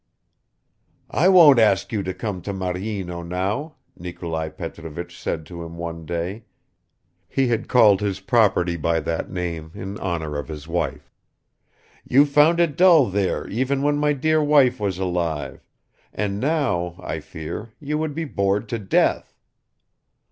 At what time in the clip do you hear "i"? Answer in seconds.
1.11-1.29, 16.99-17.19